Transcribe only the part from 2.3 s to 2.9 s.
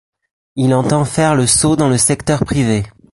privé.